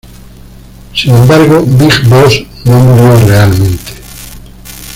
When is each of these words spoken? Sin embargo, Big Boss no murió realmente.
Sin 0.95 1.13
embargo, 1.15 1.61
Big 1.63 2.01
Boss 2.09 2.41
no 2.65 2.79
murió 2.79 3.19
realmente. 3.27 3.93